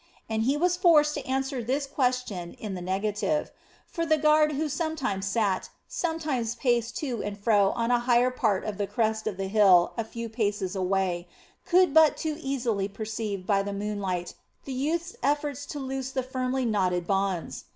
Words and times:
And 0.27 0.41
he 0.41 0.57
was 0.57 0.77
forced 0.77 1.13
to 1.13 1.25
answer 1.27 1.63
this 1.63 1.85
question 1.85 2.53
in 2.53 2.73
the 2.73 2.81
negative; 2.81 3.51
for 3.85 4.03
the 4.03 4.17
guard 4.17 4.53
who 4.53 4.67
sometimes 4.67 5.27
sat, 5.27 5.69
sometimes 5.87 6.55
paced 6.55 6.97
to 6.97 7.21
and 7.21 7.37
fro 7.37 7.69
on 7.75 7.91
a 7.91 7.99
higher 7.99 8.31
part 8.31 8.65
of 8.65 8.79
the 8.79 8.87
crest 8.87 9.27
of 9.27 9.37
the 9.37 9.45
hill 9.47 9.93
a 9.99 10.03
few 10.03 10.27
paces 10.27 10.75
away, 10.75 11.27
could 11.65 11.93
but 11.93 12.17
too 12.17 12.35
easily 12.41 12.87
perceive, 12.87 13.45
by 13.45 13.61
the 13.61 13.73
moonlight, 13.73 14.33
the 14.65 14.73
youth's 14.73 15.15
efforts 15.21 15.67
to 15.67 15.77
loose 15.77 16.09
the 16.09 16.23
firmly 16.23 16.65
knotted 16.65 17.05
bonds. 17.05 17.65